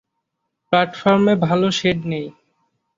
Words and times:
প্ল্যাটফর্মে 0.73 1.33
ভাল 1.45 1.61
শেড 1.79 1.99
নেই। 2.05 2.27